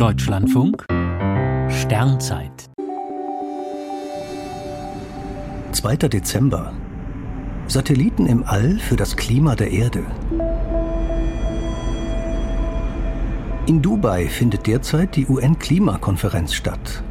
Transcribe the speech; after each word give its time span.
Deutschlandfunk 0.00 0.86
Sternzeit 1.68 2.70
2. 5.72 5.96
Dezember 6.08 6.72
Satelliten 7.66 8.24
im 8.24 8.42
All 8.44 8.78
für 8.78 8.96
das 8.96 9.14
Klima 9.14 9.56
der 9.56 9.70
Erde. 9.70 10.02
In 13.66 13.82
Dubai 13.82 14.28
findet 14.28 14.66
derzeit 14.66 15.16
die 15.16 15.26
UN-Klimakonferenz 15.26 16.54
statt. 16.54 17.02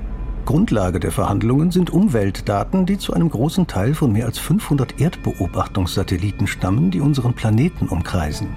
Grundlage 0.46 1.00
der 1.00 1.12
Verhandlungen 1.12 1.70
sind 1.70 1.92
Umweltdaten, 1.92 2.88
die 2.88 2.98
zu 2.98 3.14
einem 3.14 3.30
großen 3.30 3.68
Teil 3.68 3.94
von 3.94 4.12
mehr 4.12 4.26
als 4.26 4.40
500 4.40 5.00
Erdbeobachtungssatelliten 5.00 6.48
stammen, 6.48 6.90
die 6.90 7.02
unseren 7.02 7.36
Planeten 7.36 7.88
umkreisen. 7.88 8.48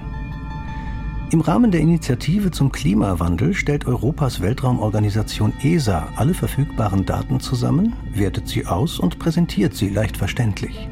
Im 1.33 1.41
Rahmen 1.41 1.71
der 1.71 1.81
Initiative 1.81 2.51
zum 2.51 2.71
Klimawandel 2.71 3.55
stellt 3.55 3.87
Europas 3.87 4.39
Weltraumorganisation 4.39 5.51
ESA 5.63 6.09
alle 6.15 6.35
verfügbaren 6.35 7.07
Daten 7.07 7.39
zusammen, 7.39 7.93
wertet 8.13 8.47
sie 8.47 8.67
aus 8.67 8.99
und 8.99 9.17
präsentiert 9.17 9.73
sie 9.73 9.89
leicht 9.89 10.15
verständlich. 10.15 10.87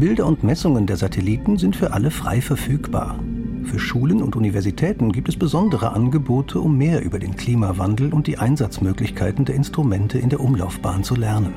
Bilder 0.00 0.24
und 0.24 0.44
Messungen 0.44 0.86
der 0.86 0.96
Satelliten 0.96 1.58
sind 1.58 1.76
für 1.76 1.92
alle 1.92 2.10
frei 2.10 2.40
verfügbar. 2.40 3.22
Für 3.64 3.78
Schulen 3.78 4.22
und 4.22 4.34
Universitäten 4.34 5.12
gibt 5.12 5.28
es 5.28 5.36
besondere 5.36 5.92
Angebote, 5.92 6.58
um 6.58 6.78
mehr 6.78 7.04
über 7.04 7.18
den 7.18 7.36
Klimawandel 7.36 8.14
und 8.14 8.26
die 8.26 8.38
Einsatzmöglichkeiten 8.38 9.44
der 9.44 9.56
Instrumente 9.56 10.18
in 10.18 10.30
der 10.30 10.40
Umlaufbahn 10.40 11.04
zu 11.04 11.16
lernen. 11.16 11.52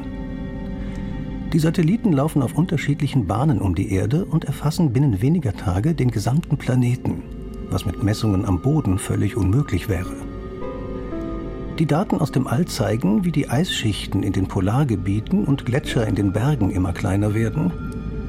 Die 1.54 1.60
Satelliten 1.60 2.12
laufen 2.12 2.41
auf 2.41 2.58
unterschiedlichen 2.58 3.27
Bahnen 3.27 3.62
um 3.62 3.76
die 3.76 3.94
Erde 3.94 4.26
und 4.26 4.44
erfassen 4.44 4.91
binnen 4.91 5.22
weniger 5.22 5.54
Tage 5.54 5.96
den 5.96 6.12
gesamten 6.12 6.58
Planeten, 6.58 7.24
was 7.75 7.85
mit 7.85 8.02
Messungen 8.03 8.45
am 8.45 8.61
Boden 8.61 8.97
völlig 8.97 9.35
unmöglich 9.35 9.89
wäre. 9.89 10.13
Die 11.77 11.85
Daten 11.85 12.21
aus 12.21 12.31
dem 12.31 12.48
All 12.48 12.63
zeigen, 12.63 13.25
wie 13.25 13.34
die 13.34 13.49
Eisschichten 13.49 14.23
in 14.23 14.32
den 14.32 14.48
Polargebieten 14.48 15.43
und 15.43 15.65
Gletscher 15.65 16.07
in 16.07 16.15
den 16.15 16.32
Bergen 16.32 16.71
immer 16.71 16.93
kleiner 16.93 17.34
werden, 17.34 17.73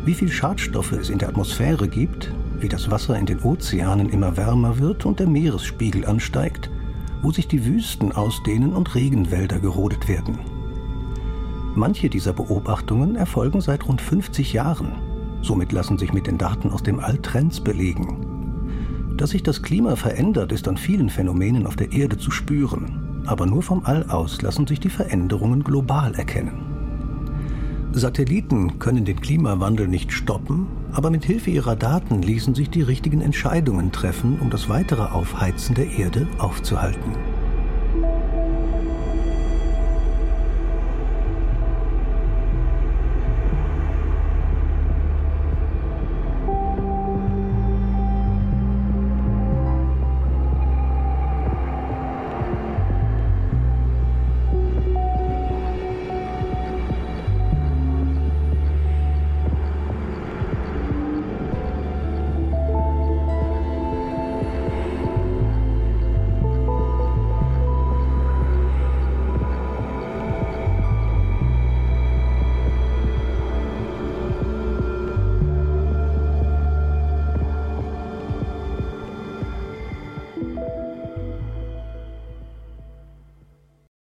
wie 0.04 0.14
viel 0.14 0.32
Schadstoffe 0.32 0.90
es 0.90 1.10
in 1.10 1.18
der 1.18 1.28
Atmosphäre 1.28 1.86
gibt, 1.86 2.34
wie 2.58 2.68
das 2.68 2.90
Wasser 2.90 3.16
in 3.16 3.26
den 3.26 3.38
Ozeanen 3.38 4.08
immer 4.08 4.36
wärmer 4.36 4.80
wird 4.80 5.06
und 5.06 5.20
der 5.20 5.28
Meeresspiegel 5.28 6.06
ansteigt, 6.06 6.68
wo 7.22 7.30
sich 7.30 7.46
die 7.46 7.64
Wüsten 7.64 8.10
ausdehnen 8.10 8.72
und 8.72 8.96
Regenwälder 8.96 9.60
gerodet 9.60 10.08
werden. 10.08 10.40
Manche 11.76 12.10
dieser 12.10 12.32
Beobachtungen 12.32 13.14
erfolgen 13.14 13.60
seit 13.60 13.86
rund 13.86 14.00
50 14.00 14.54
Jahren. 14.54 14.90
Somit 15.40 15.70
lassen 15.70 15.98
sich 15.98 16.12
mit 16.12 16.26
den 16.26 16.36
Daten 16.36 16.72
aus 16.72 16.82
dem 16.82 16.98
All 16.98 17.18
Trends 17.18 17.60
belegen. 17.60 18.25
Dass 19.16 19.30
sich 19.30 19.42
das 19.42 19.62
Klima 19.62 19.96
verändert, 19.96 20.52
ist 20.52 20.68
an 20.68 20.76
vielen 20.76 21.08
Phänomenen 21.08 21.66
auf 21.66 21.76
der 21.76 21.92
Erde 21.92 22.18
zu 22.18 22.30
spüren. 22.30 23.22
Aber 23.26 23.46
nur 23.46 23.62
vom 23.62 23.84
All 23.84 24.04
aus 24.10 24.42
lassen 24.42 24.66
sich 24.66 24.78
die 24.78 24.90
Veränderungen 24.90 25.64
global 25.64 26.14
erkennen. 26.14 26.76
Satelliten 27.92 28.78
können 28.78 29.06
den 29.06 29.18
Klimawandel 29.18 29.88
nicht 29.88 30.12
stoppen, 30.12 30.66
aber 30.92 31.10
mit 31.10 31.24
Hilfe 31.24 31.50
ihrer 31.50 31.76
Daten 31.76 32.20
ließen 32.20 32.54
sich 32.54 32.68
die 32.68 32.82
richtigen 32.82 33.22
Entscheidungen 33.22 33.90
treffen, 33.90 34.38
um 34.38 34.50
das 34.50 34.68
weitere 34.68 35.02
Aufheizen 35.02 35.74
der 35.74 35.90
Erde 35.90 36.26
aufzuhalten. 36.36 37.12